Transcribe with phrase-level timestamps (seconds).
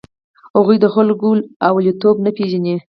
[0.57, 1.27] هغوی د خلکو
[1.65, 2.75] لومړیتوب نه پېژني.